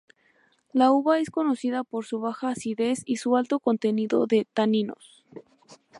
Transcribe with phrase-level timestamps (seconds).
[0.73, 5.23] La uva es conocida por su baja acidez y su alto contenido de taninos.